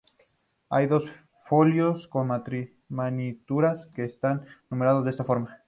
[0.71, 1.03] Hay dos
[1.43, 2.31] folios con
[2.89, 5.59] miniaturas que están numerados de esta forma.